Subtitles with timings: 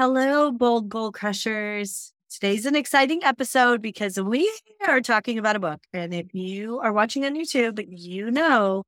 [0.00, 2.14] Hello, bold goal crushers.
[2.30, 4.50] Today's an exciting episode because we
[4.88, 5.80] are talking about a book.
[5.92, 8.84] And if you are watching on YouTube, you know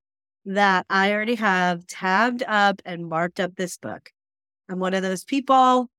[0.46, 4.08] that I already have tabbed up and marked up this book.
[4.70, 5.90] I'm one of those people.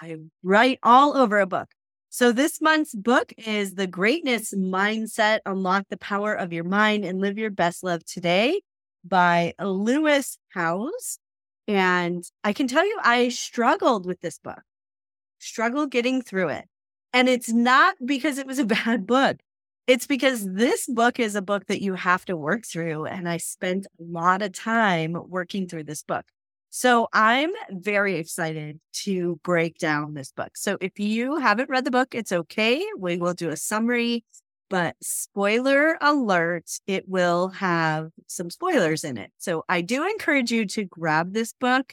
[0.00, 1.68] I write all over a book.
[2.08, 7.20] So this month's book is The Greatness Mindset Unlock the Power of Your Mind and
[7.20, 8.62] Live Your Best Life Today
[9.04, 11.18] by Lewis Howes.
[11.68, 14.62] And I can tell you, I struggled with this book,
[15.38, 16.66] struggled getting through it.
[17.12, 19.38] And it's not because it was a bad book.
[19.86, 23.06] It's because this book is a book that you have to work through.
[23.06, 26.24] And I spent a lot of time working through this book.
[26.70, 30.56] So I'm very excited to break down this book.
[30.56, 32.82] So if you haven't read the book, it's okay.
[32.96, 34.24] We will do a summary
[34.72, 39.30] but spoiler alert, it will have some spoilers in it.
[39.36, 41.92] So I do encourage you to grab this book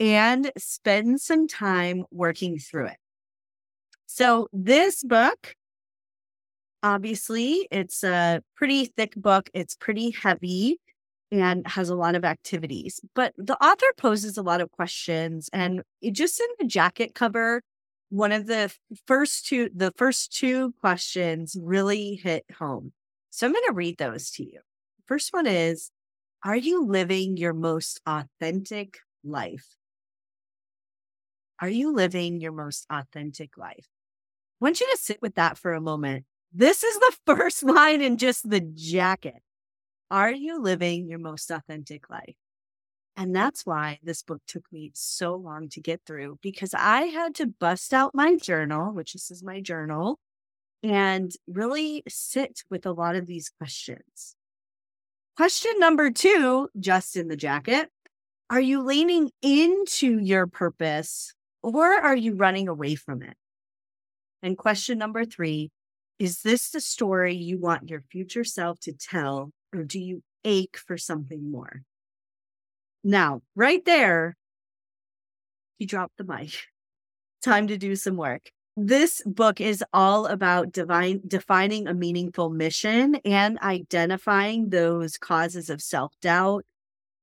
[0.00, 2.96] and spend some time working through it.
[4.06, 5.54] So this book,
[6.82, 9.48] obviously, it's a pretty thick book.
[9.54, 10.80] It's pretty heavy
[11.30, 15.82] and has a lot of activities, but the author poses a lot of questions and
[16.02, 17.62] it just in the jacket cover,
[18.16, 18.74] one of the
[19.06, 22.92] first two the first two questions really hit home.
[23.28, 24.60] So I'm going to read those to you.
[25.04, 25.90] First one is
[26.42, 29.66] are you living your most authentic life?
[31.60, 33.86] Are you living your most authentic life?
[33.86, 36.24] I want you to sit with that for a moment.
[36.54, 39.42] This is the first line in just the jacket.
[40.10, 42.36] Are you living your most authentic life?
[43.16, 47.34] And that's why this book took me so long to get through because I had
[47.36, 50.18] to bust out my journal, which this is my journal,
[50.82, 54.36] and really sit with a lot of these questions.
[55.36, 57.90] Question number two, just in the jacket
[58.50, 63.36] Are you leaning into your purpose or are you running away from it?
[64.42, 65.70] And question number three
[66.18, 70.76] Is this the story you want your future self to tell, or do you ache
[70.76, 71.82] for something more?
[73.06, 74.36] Now, right there,
[75.78, 76.50] he dropped the mic.
[77.44, 78.50] Time to do some work.
[78.76, 85.80] This book is all about divine, defining a meaningful mission and identifying those causes of
[85.80, 86.64] self doubt,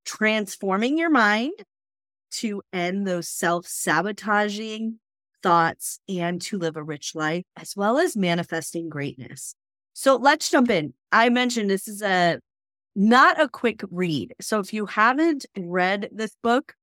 [0.05, 1.51] transforming your mind
[2.35, 4.99] to end those self sabotaging
[5.43, 9.53] thoughts and to live a rich life, as well as manifesting greatness.
[9.91, 10.93] So let's jump in.
[11.11, 12.39] I mentioned this is a
[12.95, 14.33] not a quick read.
[14.41, 16.75] So if you haven't read this book,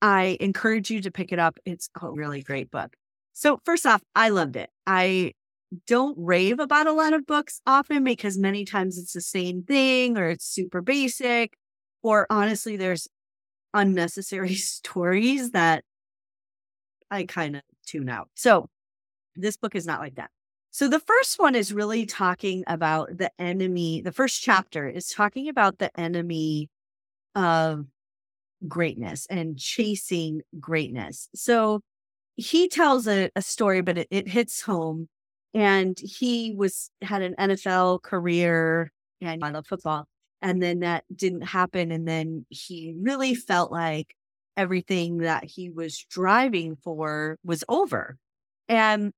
[0.00, 1.58] I encourage you to pick it up.
[1.64, 2.94] It's a really great book.
[3.32, 4.70] So, first off, I loved it.
[4.86, 5.32] I
[5.86, 10.16] don't rave about a lot of books often because many times it's the same thing
[10.16, 11.54] or it's super basic,
[12.02, 13.08] or honestly, there's
[13.74, 15.84] unnecessary stories that
[17.10, 18.28] I kind of tune out.
[18.34, 18.68] So,
[19.36, 20.30] this book is not like that.
[20.78, 24.00] So the first one is really talking about the enemy.
[24.00, 26.68] The first chapter is talking about the enemy
[27.34, 27.86] of
[28.68, 31.30] greatness and chasing greatness.
[31.34, 31.80] So
[32.36, 35.08] he tells a, a story, but it, it hits home.
[35.52, 40.04] And he was had an NFL career and I love football.
[40.42, 41.90] And then that didn't happen.
[41.90, 44.14] And then he really felt like
[44.56, 48.16] everything that he was driving for was over.
[48.68, 49.12] And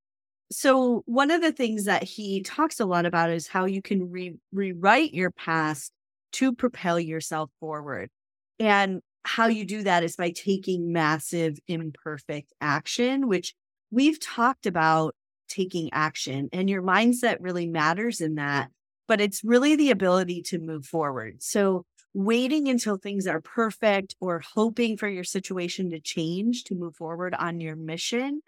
[0.51, 4.11] so one of the things that he talks a lot about is how you can
[4.11, 5.93] re- rewrite your past
[6.33, 8.11] to propel yourself forward.
[8.59, 13.55] And how you do that is by taking massive imperfect action, which
[13.91, 15.15] we've talked about
[15.49, 18.71] taking action and your mindset really matters in that,
[19.09, 21.43] but it's really the ability to move forward.
[21.43, 26.97] So waiting until things are perfect or hoping for your situation to change to move
[26.97, 28.41] forward on your mission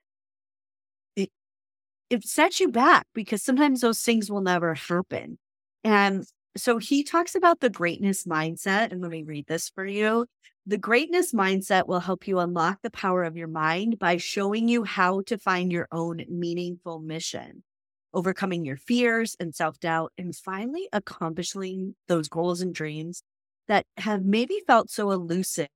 [2.13, 5.39] it sets you back because sometimes those things will never happen.
[5.83, 6.25] And
[6.57, 8.93] so he talks about the greatness mindset.
[8.93, 10.27] And let me read this for you.
[10.67, 14.85] The greatness mindset will help you unlock the power of your mind by showing you
[14.85, 17.65] how to find your own meaningful mission,
[18.13, 23.23] overcoming your fears and self doubt, and finally accomplishing those goals and dreams
[23.69, 25.69] that have maybe felt so elusive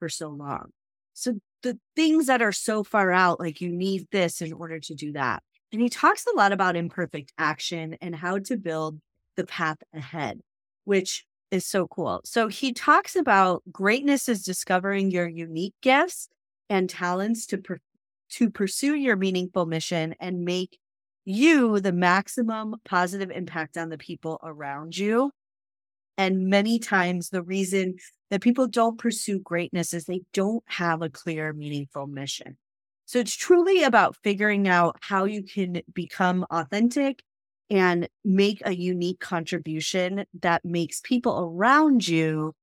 [0.00, 0.70] for so long.
[1.14, 4.94] So the things that are so far out, like you need this in order to
[4.94, 5.42] do that.
[5.74, 9.00] And he talks a lot about imperfect action and how to build
[9.34, 10.38] the path ahead,
[10.84, 12.20] which is so cool.
[12.24, 16.28] So he talks about greatness is discovering your unique gifts
[16.70, 17.80] and talents to per-
[18.30, 20.78] to pursue your meaningful mission and make
[21.24, 25.32] you the maximum positive impact on the people around you.
[26.16, 27.96] And many times the reason
[28.30, 32.58] that people don't pursue greatness is they don't have a clear, meaningful mission.
[33.06, 37.22] So it's truly about figuring out how you can become authentic
[37.70, 42.54] and make a unique contribution that makes people around you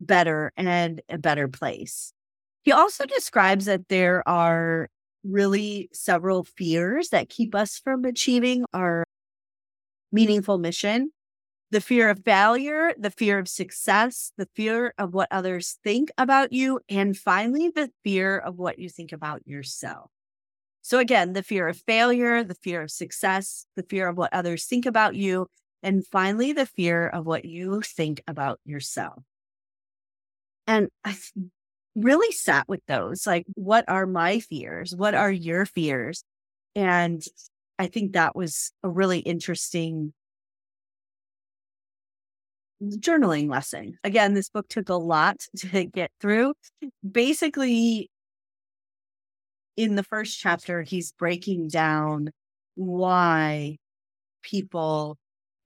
[0.00, 2.12] better and a better place.
[2.62, 4.88] He also describes that there are
[5.24, 9.04] really several fears that keep us from achieving our
[10.12, 11.10] meaningful mission
[11.70, 16.52] the fear of failure, the fear of success, the fear of what others think about
[16.52, 20.10] you, and finally, the fear of what you think about yourself.
[20.82, 24.64] So, again, the fear of failure, the fear of success, the fear of what others
[24.64, 25.48] think about you,
[25.82, 29.22] and finally, the fear of what you think about yourself.
[30.68, 31.16] And I
[31.96, 34.94] really sat with those like, what are my fears?
[34.94, 36.22] What are your fears?
[36.74, 37.22] And
[37.78, 40.12] I think that was a really interesting
[42.82, 43.98] journaling lesson.
[44.04, 46.54] Again, this book took a lot to get through.
[47.08, 48.10] Basically,
[49.76, 52.30] in the first chapter, he's breaking down
[52.74, 53.76] why
[54.42, 55.16] people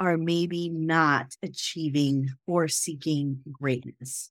[0.00, 4.30] are maybe not achieving or seeking greatness.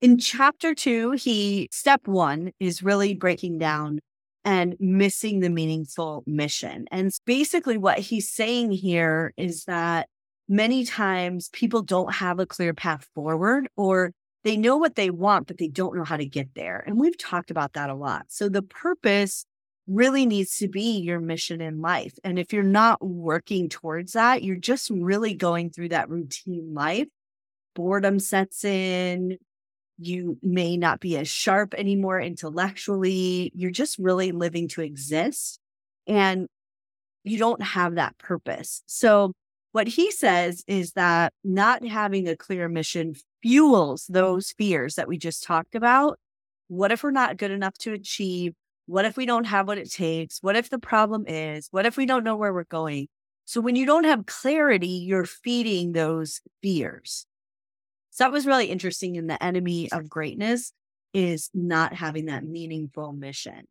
[0.00, 4.00] In chapter two, he, step one is really breaking down
[4.44, 6.86] and missing the meaningful mission.
[6.90, 10.08] And basically, what he's saying here is that
[10.48, 14.12] many times people don't have a clear path forward or
[14.44, 16.82] they know what they want, but they don't know how to get there.
[16.86, 18.26] And we've talked about that a lot.
[18.28, 19.44] So the purpose
[19.86, 22.14] really needs to be your mission in life.
[22.22, 27.08] And if you're not working towards that, you're just really going through that routine life.
[27.74, 29.38] Boredom sets in.
[29.98, 33.50] You may not be as sharp anymore intellectually.
[33.54, 35.58] You're just really living to exist.
[36.06, 36.46] And
[37.24, 38.82] you don't have that purpose.
[38.86, 39.32] So
[39.72, 45.18] what he says is that not having a clear mission fuels those fears that we
[45.18, 46.18] just talked about.
[46.68, 48.54] What if we're not good enough to achieve?
[48.86, 50.38] What if we don't have what it takes?
[50.42, 51.68] What if the problem is?
[51.70, 53.08] What if we don't know where we're going?
[53.44, 57.26] So when you don't have clarity, you're feeding those fears.
[58.10, 60.72] So that was really interesting in the enemy of greatness
[61.14, 63.66] is not having that meaningful mission.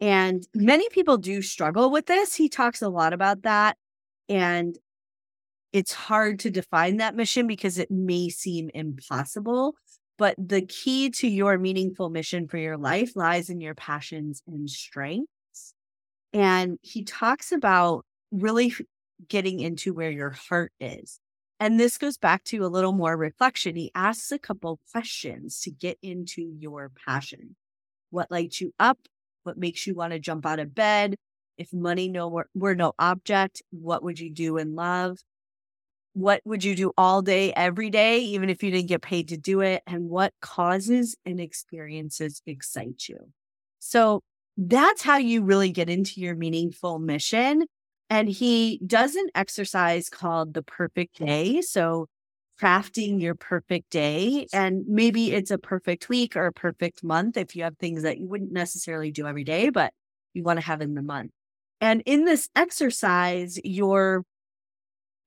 [0.00, 2.34] And many people do struggle with this.
[2.34, 3.76] He talks a lot about that.
[4.28, 4.78] And
[5.72, 9.74] it's hard to define that mission because it may seem impossible.
[10.18, 14.68] But the key to your meaningful mission for your life lies in your passions and
[14.68, 15.74] strengths.
[16.32, 18.74] And he talks about really
[19.28, 21.20] getting into where your heart is.
[21.58, 23.76] And this goes back to a little more reflection.
[23.76, 27.56] He asks a couple questions to get into your passion.
[28.10, 28.98] What lights you up?
[29.44, 31.16] What makes you want to jump out of bed?
[31.58, 35.18] If money no were, were no object, what would you do in love?
[36.12, 39.36] What would you do all day, every day, even if you didn't get paid to
[39.36, 39.82] do it?
[39.86, 43.18] And what causes and experiences excite you?
[43.78, 44.22] So
[44.56, 47.64] that's how you really get into your meaningful mission.
[48.10, 51.60] And he does an exercise called the perfect day.
[51.62, 52.06] So
[52.60, 54.46] crafting your perfect day.
[54.52, 58.18] And maybe it's a perfect week or a perfect month if you have things that
[58.18, 59.92] you wouldn't necessarily do every day, but
[60.34, 61.30] you want to have in the month.
[61.80, 64.24] And in this exercise, you're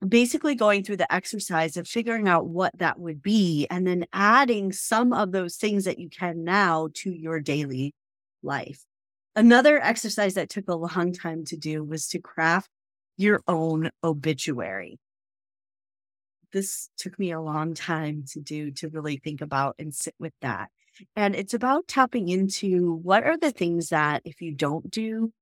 [0.07, 4.71] basically going through the exercise of figuring out what that would be and then adding
[4.71, 7.93] some of those things that you can now to your daily
[8.41, 8.83] life.
[9.35, 12.69] Another exercise that took a long time to do was to craft
[13.17, 14.99] your own obituary.
[16.51, 20.33] This took me a long time to do to really think about and sit with
[20.41, 20.69] that.
[21.15, 25.33] And it's about tapping into what are the things that if you don't do,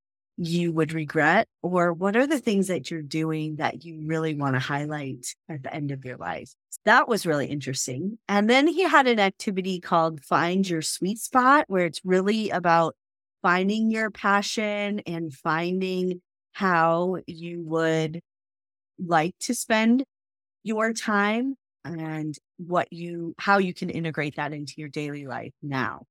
[0.43, 1.47] you would regret?
[1.61, 5.61] Or what are the things that you're doing that you really want to highlight at
[5.61, 6.53] the end of your life?
[6.85, 8.17] That was really interesting.
[8.27, 12.95] And then he had an activity called Find Your Sweet Spot, where it's really about
[13.43, 16.21] finding your passion and finding
[16.53, 18.21] how you would
[18.97, 20.03] like to spend
[20.63, 21.55] your time
[21.85, 26.03] and what you how you can integrate that into your daily life now.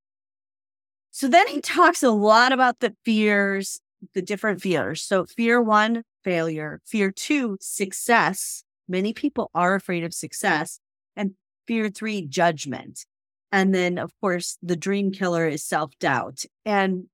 [1.11, 3.81] So then he talks a lot about the fears
[4.15, 5.03] the different fears.
[5.03, 6.81] So, fear one, failure.
[6.87, 8.65] Fear two, success.
[8.89, 10.81] Many people are afraid of success.
[11.17, 11.35] And
[11.67, 13.07] fear three, judgment.
[13.53, 16.45] And then, of course, the dream killer is self doubt.
[16.65, 17.07] And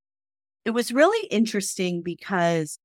[0.65, 2.79] it was really interesting because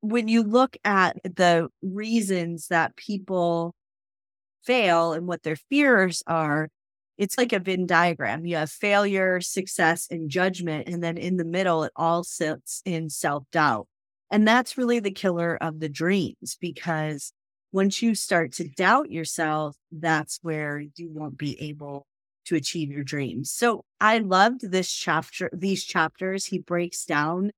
[0.00, 3.74] when you look at the reasons that people
[4.64, 6.68] fail and what their fears are,
[7.20, 8.46] it's like a Venn diagram.
[8.46, 10.88] You have failure, success, and judgment.
[10.88, 13.86] And then in the middle, it all sits in self doubt.
[14.30, 17.34] And that's really the killer of the dreams because
[17.72, 22.06] once you start to doubt yourself, that's where you won't be able
[22.46, 23.50] to achieve your dreams.
[23.50, 26.46] So I loved this chapter, these chapters.
[26.46, 27.50] He breaks down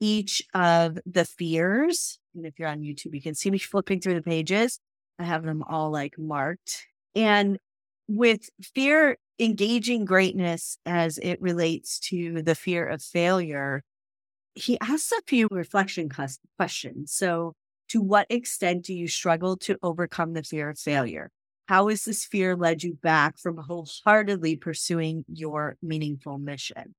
[0.00, 2.18] each of the fears.
[2.34, 4.80] And if you're on YouTube, you can see me flipping through the pages.
[5.20, 6.88] I have them all like marked.
[7.14, 7.58] And
[8.08, 13.82] with fear engaging greatness as it relates to the fear of failure,
[14.54, 16.08] he asks a few reflection
[16.56, 17.12] questions.
[17.12, 17.54] So,
[17.88, 21.30] to what extent do you struggle to overcome the fear of failure?
[21.66, 26.94] How has this fear led you back from wholeheartedly pursuing your meaningful mission?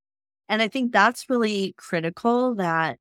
[0.48, 3.00] And I think that's really critical that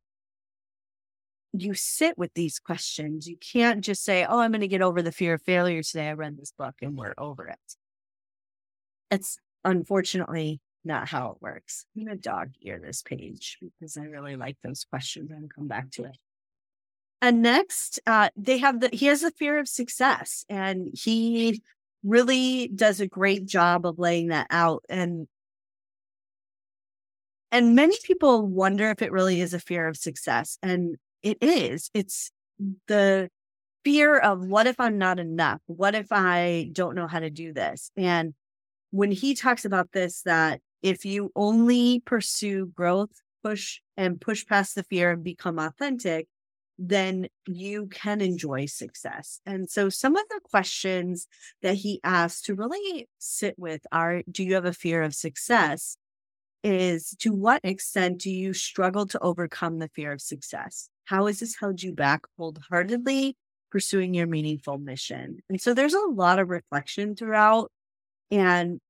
[1.52, 3.26] you sit with these questions.
[3.28, 6.08] You can't just say, Oh, I'm going to get over the fear of failure today.
[6.08, 7.76] I read this book and we're over it.
[9.11, 11.87] It's unfortunately not how it works.
[11.96, 15.66] I'm going to dog ear this page because I really like those questions and come
[15.66, 16.18] back to it.
[17.23, 21.62] And next, uh, they have the, he has a fear of success and he
[22.02, 24.84] really does a great job of laying that out.
[24.88, 25.26] And
[27.50, 30.58] and many people wonder if it really is a fear of success.
[30.61, 31.88] And it is.
[31.94, 32.32] It's
[32.88, 33.30] the
[33.84, 35.61] fear of what if I'm not enough?
[35.66, 37.92] What if I don't know how to do this?
[37.96, 38.34] And
[38.94, 43.10] when he talks about this, that if you only pursue growth,
[43.42, 46.28] push and push past the fear and become authentic,
[46.78, 49.40] then you can enjoy success.
[49.44, 51.26] And so some of the questions
[51.60, 55.96] that he asked to really sit with are do you have a fear of success?
[56.62, 60.88] is to what extent do you struggle to overcome the fear of success?
[61.04, 63.36] How has this held you back wholeheartedly
[63.70, 65.40] pursuing your meaningful mission?
[65.50, 67.70] And so there's a lot of reflection throughout.
[68.31, 68.81] And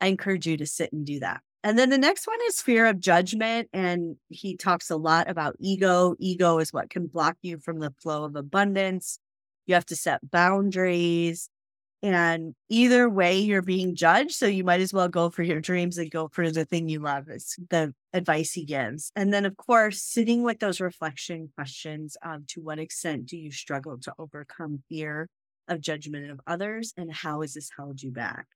[0.00, 1.40] I encourage you to sit and do that.
[1.64, 3.68] And then the next one is fear of judgment.
[3.72, 6.14] And he talks a lot about ego.
[6.18, 9.18] Ego is what can block you from the flow of abundance.
[9.66, 11.50] You have to set boundaries.
[12.00, 14.30] And either way, you're being judged.
[14.30, 17.00] So you might as well go for your dreams and go for the thing you
[17.00, 19.10] love, is the advice he gives.
[19.16, 23.50] And then, of course, sitting with those reflection questions um, to what extent do you
[23.50, 25.28] struggle to overcome fear
[25.68, 26.92] of judgment of others?
[26.96, 28.46] And how has this held you back?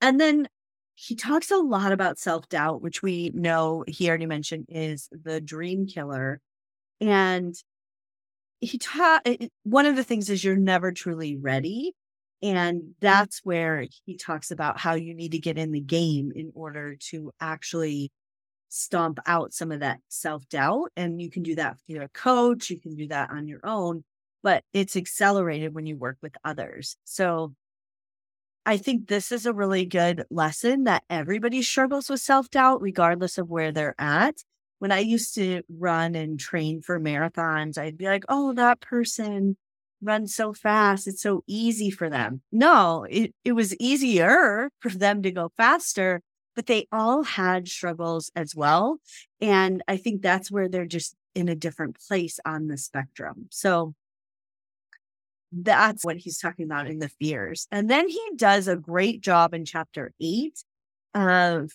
[0.00, 0.48] And then
[0.94, 5.40] he talks a lot about self doubt, which we know he already mentioned is the
[5.40, 6.40] dream killer.
[7.00, 7.54] And
[8.60, 9.26] he taught
[9.64, 11.94] one of the things is you're never truly ready.
[12.42, 16.52] And that's where he talks about how you need to get in the game in
[16.54, 18.12] order to actually
[18.68, 20.90] stomp out some of that self doubt.
[20.96, 24.04] And you can do that with a coach, you can do that on your own,
[24.44, 26.96] but it's accelerated when you work with others.
[27.02, 27.54] So
[28.64, 33.38] I think this is a really good lesson that everybody struggles with self doubt, regardless
[33.38, 34.36] of where they're at
[34.84, 39.56] when I used to run and train for marathons, I'd be like, oh, that person
[40.02, 41.06] runs so fast.
[41.06, 42.42] It's so easy for them.
[42.52, 46.20] No, it, it was easier for them to go faster,
[46.54, 48.98] but they all had struggles as well.
[49.40, 53.46] And I think that's where they're just in a different place on the spectrum.
[53.50, 53.94] So
[55.62, 57.66] that's what he's talking about in the fears.
[57.70, 60.64] And then he does a great job in chapter eight
[61.14, 61.70] of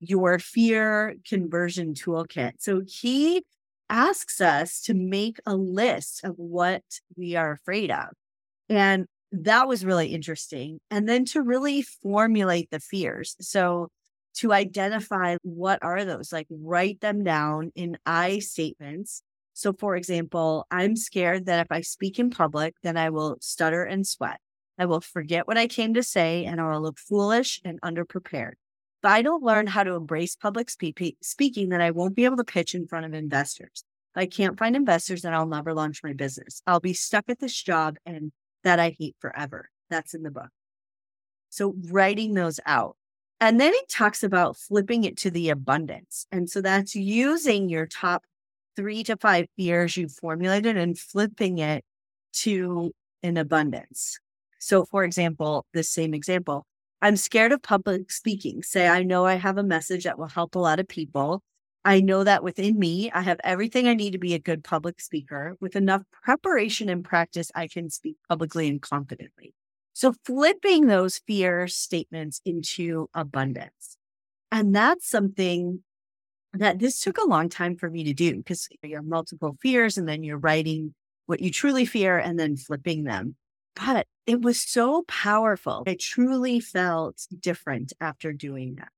[0.00, 2.52] your fear conversion toolkit.
[2.58, 3.44] So he
[3.88, 6.82] asks us to make a list of what
[7.16, 8.08] we are afraid of.
[8.68, 10.78] And that was really interesting.
[10.90, 13.36] And then to really formulate the fears.
[13.40, 13.88] So
[14.36, 19.22] to identify what are those, like write them down in I statements.
[19.56, 23.84] So, for example, I'm scared that if I speak in public, then I will stutter
[23.84, 24.38] and sweat.
[24.78, 28.52] I will forget what I came to say and I will look foolish and underprepared.
[29.02, 32.36] If I don't learn how to embrace public spe- speaking, then I won't be able
[32.36, 33.82] to pitch in front of investors.
[34.14, 36.60] If I can't find investors, then I'll never launch my business.
[36.66, 38.32] I'll be stuck at this job and
[38.62, 39.70] that I hate forever.
[39.88, 40.50] That's in the book.
[41.48, 42.98] So writing those out.
[43.40, 46.26] And then he talks about flipping it to the abundance.
[46.30, 48.22] And so that's using your top
[48.76, 51.84] three to five fears you've formulated and flipping it
[52.32, 52.92] to
[53.22, 54.18] an abundance.
[54.58, 56.66] So, for example, this same example,
[57.02, 58.62] I'm scared of public speaking.
[58.62, 61.42] Say, I know I have a message that will help a lot of people.
[61.84, 65.00] I know that within me, I have everything I need to be a good public
[65.00, 65.56] speaker.
[65.60, 69.54] With enough preparation and practice, I can speak publicly and confidently.
[69.92, 73.96] So flipping those fear statements into abundance.
[74.50, 75.84] And that's something
[76.56, 79.96] that this took a long time for me to do because you have multiple fears
[79.98, 80.94] and then you're writing
[81.26, 83.36] what you truly fear and then flipping them.
[83.74, 85.84] But it was so powerful.
[85.86, 88.88] I truly felt different after doing that.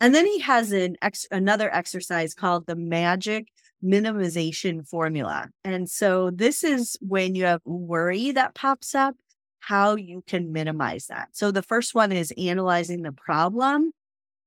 [0.00, 3.48] And then he has an ex- another exercise called the magic
[3.84, 5.48] minimization formula.
[5.64, 9.14] And so this is when you have worry that pops up,
[9.60, 11.28] how you can minimize that.
[11.32, 13.92] So the first one is analyzing the problem.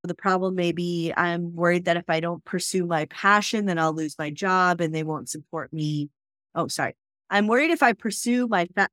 [0.03, 3.93] The problem may be I'm worried that if I don't pursue my passion, then I'll
[3.93, 6.09] lose my job and they won't support me.
[6.55, 6.95] Oh, sorry.
[7.29, 8.89] I'm worried if I pursue my fa-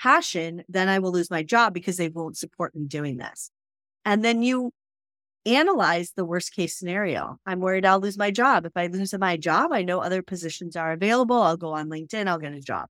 [0.00, 3.50] passion, then I will lose my job because they won't support me doing this.
[4.04, 4.72] And then you
[5.44, 7.38] analyze the worst case scenario.
[7.44, 8.64] I'm worried I'll lose my job.
[8.64, 11.42] If I lose my job, I know other positions are available.
[11.42, 12.86] I'll go on LinkedIn, I'll get a job.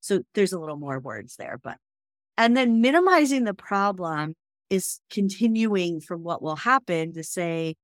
[0.00, 1.76] So there's a little more words there, but
[2.36, 4.34] and then minimizing the problem
[4.70, 7.74] is continuing from what will happen to say,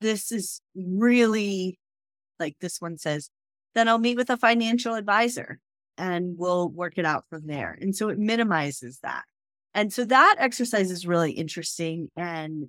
[0.00, 1.78] this is really
[2.38, 3.30] like this one says,
[3.74, 5.58] then I'll meet with a financial advisor
[5.98, 7.76] and we'll work it out from there.
[7.80, 9.24] And so it minimizes that.
[9.74, 12.68] And so that exercise is really interesting and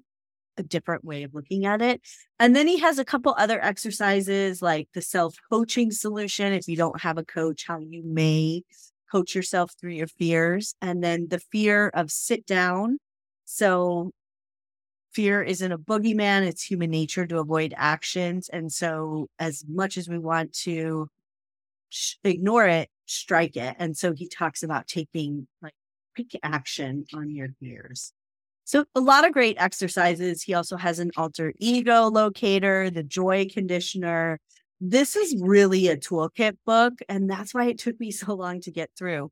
[0.58, 2.02] a different way of looking at it.
[2.40, 6.54] And then he has a couple other exercises like the self coaching solution.
[6.54, 8.64] If you don't have a coach, how you may
[9.12, 10.76] coach yourself through your fears.
[10.82, 13.00] And then the fear of sit down.
[13.46, 14.12] So
[15.18, 18.50] fear isn't a boogeyman, it's human nature to avoid actions.
[18.50, 21.08] And so, as much as we want to
[21.90, 23.76] sh- ignore it, strike it.
[23.80, 25.74] And so, he talks about taking like
[26.14, 28.14] quick action on your fears.
[28.64, 30.44] So, a lot of great exercises.
[30.44, 34.40] He also has an alter ego locator, the joy conditioner.
[34.80, 36.94] This is really a toolkit book.
[37.10, 39.32] And that's why it took me so long to get through.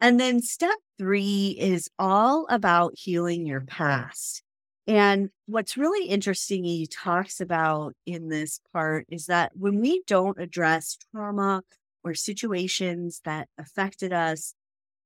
[0.00, 4.42] And then step three is all about healing your past.
[4.88, 10.40] And what's really interesting, he talks about in this part is that when we don't
[10.40, 11.62] address trauma
[12.02, 14.54] or situations that affected us,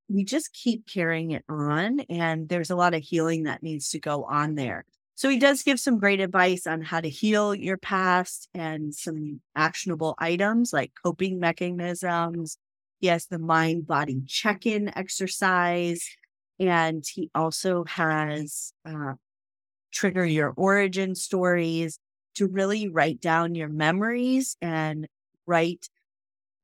[0.08, 2.00] we just keep carrying it on.
[2.08, 4.86] And there's a lot of healing that needs to go on there.
[5.16, 9.40] So he does give some great advice on how to heal your past and some
[9.54, 12.58] actionable items like coping mechanisms,
[13.00, 16.06] he has the mind body check in exercise.
[16.58, 19.14] And he also has uh,
[19.90, 21.98] trigger your origin stories
[22.34, 25.06] to really write down your memories and
[25.46, 25.88] write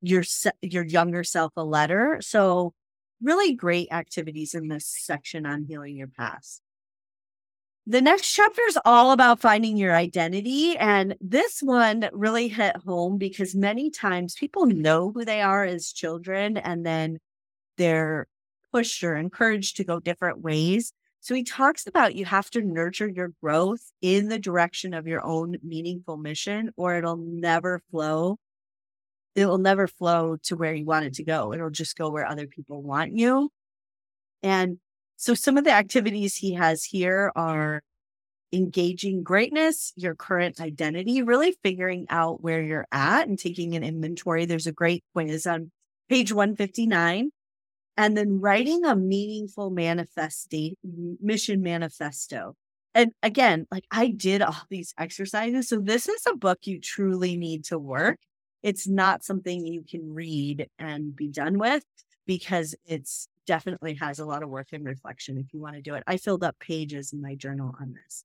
[0.01, 0.23] your
[0.61, 2.19] your younger self a letter.
[2.21, 2.73] So
[3.21, 6.62] really great activities in this section on healing your past.
[7.85, 10.77] The next chapter is all about finding your identity.
[10.77, 15.91] And this one really hit home because many times people know who they are as
[15.91, 17.19] children and then
[17.77, 18.27] they're
[18.71, 20.93] pushed or encouraged to go different ways.
[21.19, 25.23] So he talks about you have to nurture your growth in the direction of your
[25.25, 28.37] own meaningful mission, or it'll never flow.
[29.35, 31.53] It will never flow to where you want it to go.
[31.53, 33.49] It'll just go where other people want you.
[34.41, 34.79] And
[35.23, 37.81] so some of the activities he has here are
[38.51, 44.43] engaging greatness, your current identity, really figuring out where you're at and taking an inventory.
[44.43, 45.71] There's a great quiz on
[46.09, 47.31] page 159.
[47.95, 52.55] And then writing a meaningful manifesti- mission manifesto.
[52.93, 55.69] And again, like I did all these exercises.
[55.69, 58.19] So this is a book you truly need to work.
[58.61, 61.85] It's not something you can read and be done with
[62.25, 65.95] because it's definitely has a lot of work and reflection if you want to do
[65.95, 66.03] it.
[66.07, 68.23] I filled up pages in my journal on this.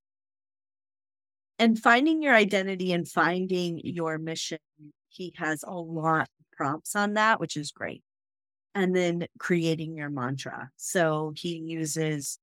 [1.58, 4.58] And finding your identity and finding your mission,
[5.08, 8.02] he has a lot of prompts on that, which is great.
[8.74, 10.70] And then creating your mantra.
[10.76, 12.38] So he uses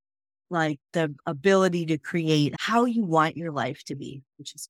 [0.50, 4.70] like the ability to create how you want your life to be, which is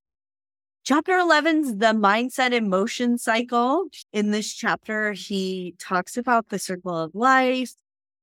[0.85, 3.87] Chapter 11's the mindset emotion cycle.
[4.13, 7.73] In this chapter, he talks about the circle of life,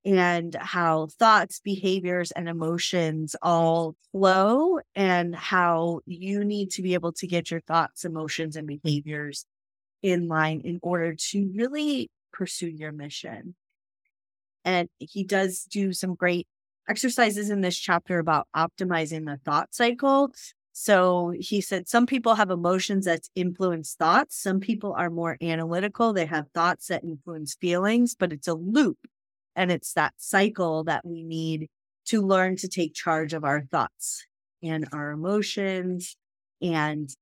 [0.04, 7.12] and how thoughts, behaviors, and emotions all flow, and how you need to be able
[7.12, 9.46] to get your thoughts, emotions, and behaviors
[10.02, 13.54] in line in order to really pursue your mission.
[14.64, 16.46] And he does do some great
[16.88, 20.32] exercises in this chapter about optimizing the thought cycle.
[20.72, 24.40] So he said some people have emotions that influence thoughts.
[24.40, 26.12] Some people are more analytical.
[26.12, 28.98] They have thoughts that influence feelings, but it's a loop.
[29.56, 31.68] And it's that cycle that we need
[32.06, 34.26] to learn to take charge of our thoughts
[34.62, 36.16] and our emotions
[36.60, 37.14] and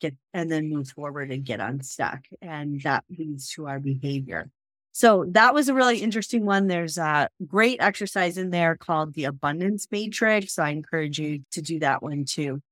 [0.00, 2.20] get, and then move forward and get unstuck.
[2.42, 4.50] And that leads to our behavior.
[4.92, 6.68] So that was a really interesting one.
[6.68, 10.54] There's a great exercise in there called the abundance matrix.
[10.54, 12.62] So I encourage you to do that one too.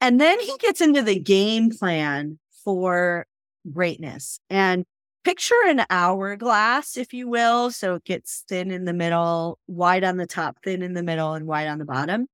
[0.00, 3.26] And then he gets into the game plan for
[3.72, 4.84] greatness and
[5.24, 7.70] picture an hourglass, if you will.
[7.70, 11.34] So it gets thin in the middle, wide on the top, thin in the middle,
[11.34, 12.26] and wide on the bottom.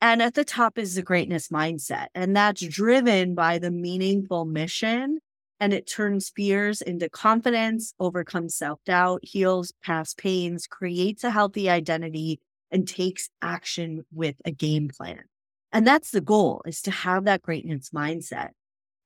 [0.00, 2.06] And at the top is the greatness mindset.
[2.14, 5.20] And that's driven by the meaningful mission
[5.62, 11.70] and it turns fears into confidence, overcomes self doubt, heals past pains, creates a healthy
[11.70, 12.40] identity,
[12.72, 15.22] and takes action with a game plan.
[15.70, 18.48] And that's the goal is to have that greatness mindset.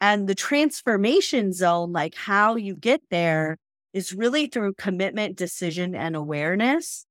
[0.01, 3.59] And the transformation zone, like how you get there,
[3.93, 7.07] is really through commitment, decision, and awareness.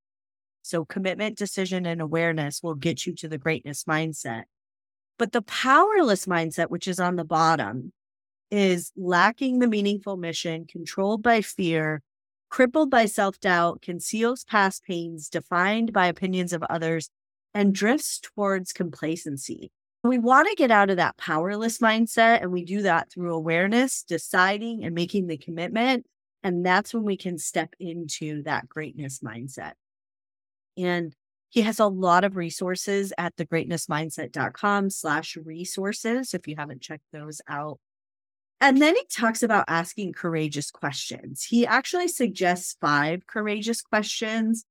[0.62, 4.44] So, commitment, decision, and awareness will get you to the greatness mindset.
[5.18, 7.92] But the powerless mindset, which is on the bottom,
[8.52, 12.02] is lacking the meaningful mission, controlled by fear,
[12.50, 17.10] crippled by self doubt, conceals past pains, defined by opinions of others,
[17.54, 19.72] and drifts towards complacency.
[20.10, 24.04] We want to get out of that powerless mindset, and we do that through awareness,
[24.04, 26.06] deciding, and making the commitment.
[26.44, 29.74] And that's when we can step into that greatness mindset.
[30.78, 31.16] And
[31.50, 37.42] he has a lot of resources at thegreatnessmindset.com slash resources if you haven't checked those
[37.48, 37.80] out
[38.62, 41.44] and then he talks about asking courageous questions.
[41.44, 44.66] He actually suggests five courageous questions.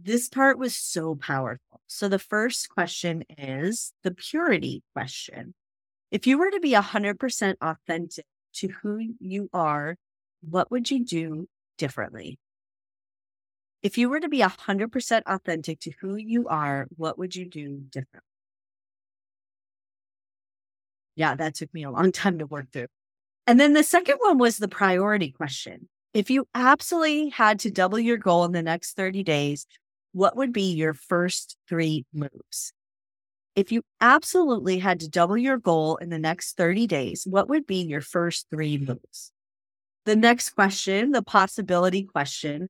[0.00, 1.80] This part was so powerful.
[1.88, 5.54] So the first question is the purity question.
[6.12, 9.96] If you were to be 100% authentic to who you are,
[10.48, 12.38] what would you do differently?
[13.82, 17.78] If you were to be 100% authentic to who you are, what would you do
[17.90, 18.20] differently?
[21.16, 22.86] Yeah, that took me a long time to work through.
[23.48, 25.88] And then the second one was the priority question.
[26.14, 29.66] If you absolutely had to double your goal in the next 30 days,
[30.18, 32.72] what would be your first three moves?
[33.54, 37.66] If you absolutely had to double your goal in the next 30 days, what would
[37.66, 39.30] be your first three moves?
[40.06, 42.68] The next question, the possibility question,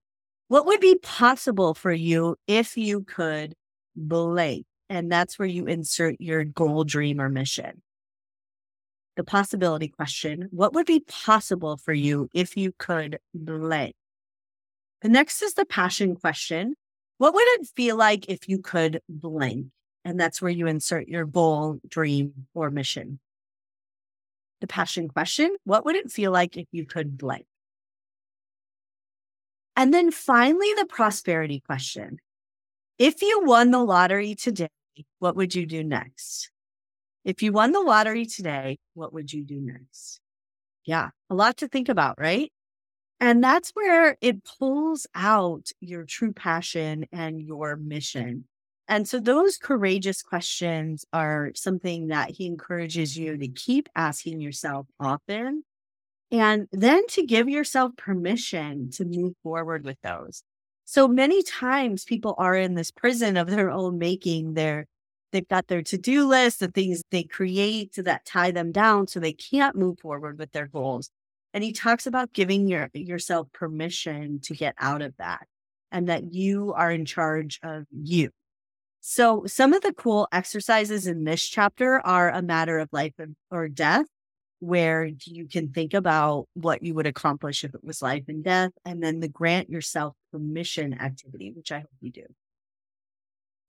[0.49, 3.55] what would be possible for you if you could
[3.97, 4.67] blank?
[4.91, 7.83] And that's where you insert your goal, dream, or mission
[9.17, 13.95] the possibility question What would be possible for you if you could blank?
[15.03, 16.77] The next is the passion question
[17.19, 19.67] What would it feel like if you could blank?
[20.05, 23.19] And that's where you insert your goal, dream, or mission.
[24.61, 27.47] The passion question What would it feel like if you could blank?
[29.77, 32.19] And then finally, the prosperity question
[32.99, 34.69] If you won the lottery today,
[35.19, 36.51] what would you do next?
[37.25, 40.21] If you won the lottery today, what would you do next?
[40.85, 42.51] Yeah, a lot to think about, right?
[43.21, 48.45] And that's where it pulls out your true passion and your mission.
[48.87, 54.87] And so those courageous questions are something that he encourages you to keep asking yourself
[54.99, 55.65] often.
[56.31, 60.43] And then to give yourself permission to move forward with those.
[60.85, 64.55] So many times people are in this prison of their own making.
[64.55, 64.87] They're
[65.31, 69.21] They've got their to do list, the things they create that tie them down so
[69.21, 71.11] they can't move forward with their goals.
[71.59, 75.45] And he talks about giving your, yourself permission to get out of that
[75.91, 78.31] and that you are in charge of you.
[79.01, 83.15] So, some of the cool exercises in this chapter are a matter of life
[83.51, 84.07] or death,
[84.61, 88.71] where you can think about what you would accomplish if it was life and death,
[88.85, 92.27] and then the grant yourself permission activity, which I hope you do.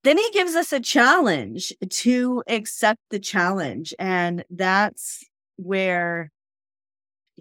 [0.04, 3.92] Then he gives us a challenge to accept the challenge.
[3.98, 5.24] And that's
[5.56, 6.30] where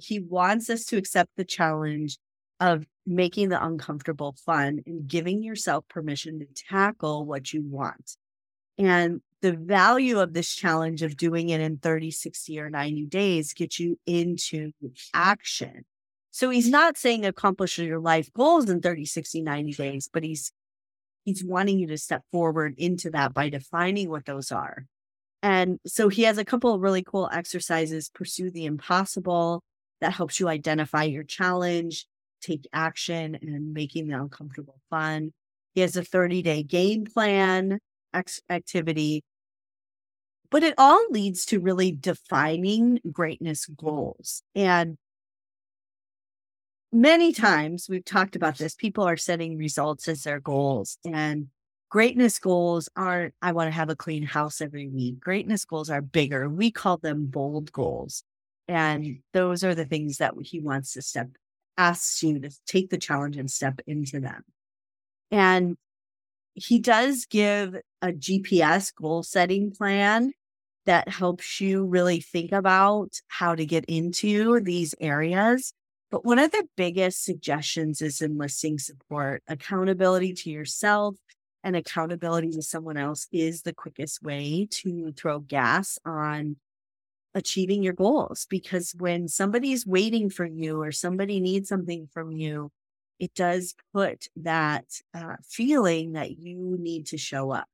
[0.02, 2.18] he wants us to accept the challenge
[2.60, 8.18] of making the uncomfortable fun and giving yourself permission to tackle what you want.
[8.78, 13.54] And the value of this challenge of doing it in 30, 60, or 90 days
[13.54, 14.72] gets you into
[15.14, 15.86] action.
[16.32, 20.52] So he's not saying accomplish your life goals in 30, 60, 90 days, but he's
[21.26, 24.86] he's wanting you to step forward into that by defining what those are.
[25.42, 29.64] And so he has a couple of really cool exercises pursue the impossible
[30.02, 32.06] that helps you identify your challenge,
[32.42, 35.34] take action, and making the uncomfortable fun.
[35.74, 37.80] He has a 30 day game plan
[38.50, 39.24] activity,
[40.50, 44.42] but it all leads to really defining greatness goals.
[44.56, 44.98] And
[46.92, 50.98] many times we've talked about this, people are setting results as their goals.
[51.06, 51.48] And
[51.90, 55.20] greatness goals aren't, I want to have a clean house every week.
[55.20, 56.50] Greatness goals are bigger.
[56.50, 58.24] We call them bold goals.
[58.70, 61.30] And those are the things that he wants to step
[61.76, 64.44] asks you to take the challenge and step into them.
[65.32, 65.76] And
[66.54, 70.34] he does give a GPS goal setting plan
[70.86, 75.74] that helps you really think about how to get into these areas.
[76.12, 79.42] But one of the biggest suggestions is enlisting support.
[79.48, 81.16] Accountability to yourself
[81.64, 86.58] and accountability to someone else is the quickest way to throw gas on
[87.34, 88.48] achieving your goals.
[88.50, 92.72] Because when somebody's waiting for you or somebody needs something from you,
[93.20, 97.68] it does put that uh, feeling that you need to show up.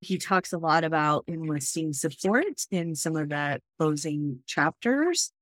[0.00, 5.32] He talks a lot about enlisting support in some of the closing chapters.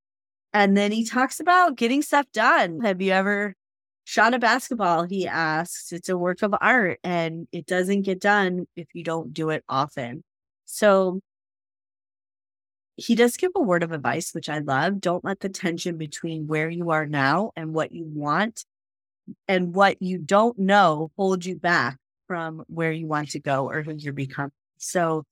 [0.53, 2.81] And then he talks about getting stuff done.
[2.81, 3.53] Have you ever
[4.05, 5.03] shot a basketball?
[5.03, 5.91] He asks.
[5.91, 9.63] It's a work of art and it doesn't get done if you don't do it
[9.69, 10.23] often.
[10.65, 11.19] So
[12.97, 14.99] he does give a word of advice, which I love.
[14.99, 18.65] Don't let the tension between where you are now and what you want
[19.47, 23.83] and what you don't know hold you back from where you want to go or
[23.83, 24.51] who you're becoming.
[24.79, 25.25] So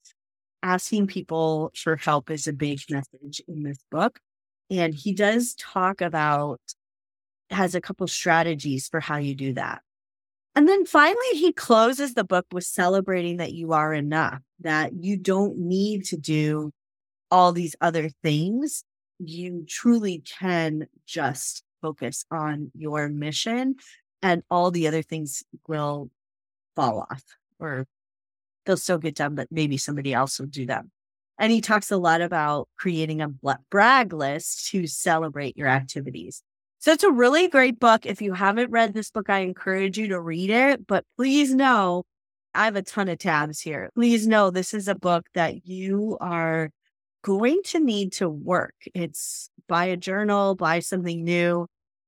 [0.62, 4.20] asking people for help is a big message in this book.
[4.70, 6.60] And he does talk about,
[7.50, 9.82] has a couple strategies for how you do that.
[10.54, 15.16] And then finally, he closes the book with celebrating that you are enough, that you
[15.16, 16.72] don't need to do
[17.30, 18.84] all these other things.
[19.18, 23.76] You truly can just focus on your mission
[24.22, 26.10] and all the other things will
[26.74, 27.22] fall off
[27.58, 27.86] or
[28.64, 30.90] they'll still get done, but maybe somebody else will do them.
[31.38, 33.28] And he talks a lot about creating a
[33.70, 36.42] brag list to celebrate your activities.
[36.78, 38.06] So it's a really great book.
[38.06, 40.86] If you haven't read this book, I encourage you to read it.
[40.86, 42.04] But please know,
[42.54, 43.90] I have a ton of tabs here.
[43.94, 46.70] Please know this is a book that you are
[47.22, 48.74] going to need to work.
[48.94, 51.66] It's buy a journal, buy something new,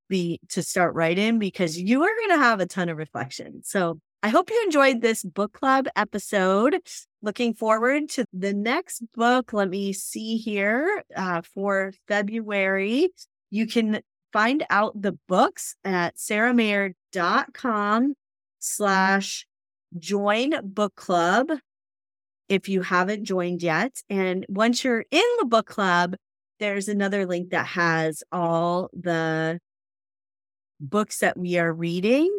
[0.09, 3.62] be to start writing because you are going to have a ton of reflection.
[3.64, 6.81] So I hope you enjoyed this book club episode.
[7.23, 9.53] Looking forward to the next book.
[9.53, 13.11] Let me see here uh, for February.
[13.51, 14.01] You can
[14.33, 18.14] find out the books at sarahmayer.com
[18.59, 19.47] slash
[19.97, 21.51] join book club
[22.49, 24.03] if you haven't joined yet.
[24.09, 26.17] And once you're in the book club,
[26.61, 29.61] there's another link that has all the
[30.81, 32.39] books that we are reading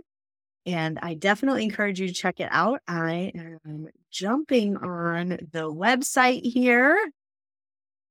[0.69, 2.82] and I definitely encourage you to check it out.
[2.88, 7.12] I am jumping on the website here.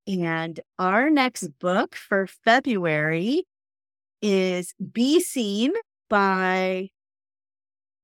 [0.09, 3.45] And our next book for February
[4.23, 5.73] is Be Seen
[6.09, 6.89] by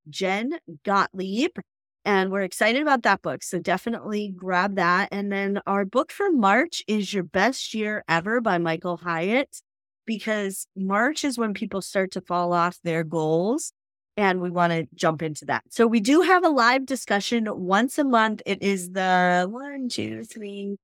[0.09, 1.59] Jen Gottlieb.
[2.04, 3.42] And we're excited about that book.
[3.42, 5.08] So definitely grab that.
[5.10, 9.62] And then our book for March is Your Best Year Ever by Michael Hyatt,
[10.04, 13.72] because March is when people start to fall off their goals
[14.16, 15.64] and we want to jump into that.
[15.70, 18.42] So we do have a live discussion once a month.
[18.44, 20.76] It is the one, two, three,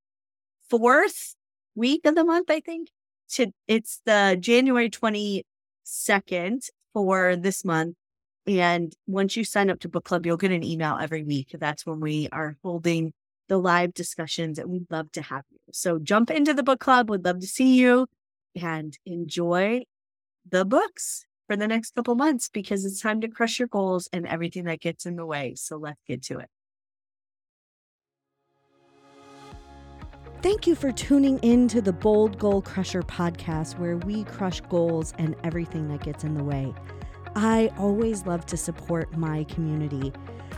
[0.69, 1.35] fourth
[1.75, 2.89] week of the month, I think.
[3.69, 7.97] It's the January 22nd for this month.
[8.47, 11.55] And once you sign up to book club, you'll get an email every week.
[11.59, 13.13] That's when we are holding
[13.49, 15.59] the live discussions and we'd love to have you.
[15.73, 17.11] So jump into the book club.
[17.11, 18.07] We'd love to see you
[18.61, 19.83] and enjoy
[20.49, 24.27] the books for the next couple months because it's time to crush your goals and
[24.27, 25.55] everything that gets in the way.
[25.57, 26.49] So let's get to it.
[30.43, 35.13] Thank you for tuning in to the Bold Goal Crusher podcast, where we crush goals
[35.19, 36.73] and everything that gets in the way.
[37.37, 40.13] I always love to support my community.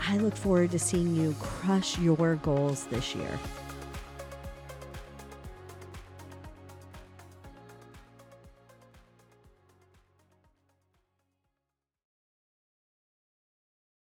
[0.09, 3.39] I look forward to seeing you crush your goals this year.